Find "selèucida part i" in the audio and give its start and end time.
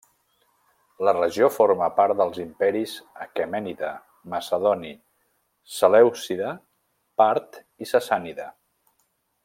5.77-7.91